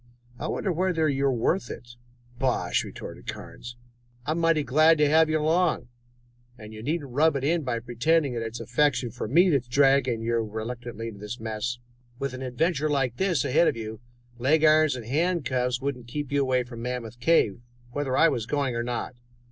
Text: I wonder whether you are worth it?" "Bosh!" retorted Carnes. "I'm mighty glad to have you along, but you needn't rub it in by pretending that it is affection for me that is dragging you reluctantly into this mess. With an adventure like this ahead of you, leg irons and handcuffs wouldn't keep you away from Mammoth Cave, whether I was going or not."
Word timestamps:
I 0.39 0.47
wonder 0.47 0.71
whether 0.73 1.07
you 1.07 1.27
are 1.27 1.31
worth 1.31 1.69
it?" 1.69 1.95
"Bosh!" 2.39 2.83
retorted 2.83 3.27
Carnes. 3.27 3.75
"I'm 4.25 4.39
mighty 4.39 4.63
glad 4.63 4.97
to 4.97 5.07
have 5.07 5.29
you 5.29 5.37
along, 5.37 5.89
but 6.57 6.71
you 6.71 6.81
needn't 6.81 7.11
rub 7.11 7.35
it 7.35 7.43
in 7.43 7.61
by 7.61 7.77
pretending 7.81 8.33
that 8.33 8.41
it 8.41 8.53
is 8.55 8.59
affection 8.59 9.11
for 9.11 9.27
me 9.27 9.51
that 9.51 9.61
is 9.65 9.67
dragging 9.67 10.23
you 10.23 10.37
reluctantly 10.39 11.09
into 11.09 11.19
this 11.19 11.39
mess. 11.39 11.77
With 12.17 12.33
an 12.33 12.41
adventure 12.41 12.89
like 12.89 13.17
this 13.17 13.45
ahead 13.45 13.67
of 13.67 13.77
you, 13.77 13.99
leg 14.39 14.63
irons 14.63 14.95
and 14.95 15.05
handcuffs 15.05 15.79
wouldn't 15.81 16.07
keep 16.07 16.31
you 16.31 16.41
away 16.41 16.63
from 16.63 16.81
Mammoth 16.81 17.19
Cave, 17.19 17.61
whether 17.91 18.17
I 18.17 18.27
was 18.27 18.47
going 18.47 18.75
or 18.75 18.81
not." 18.81 19.13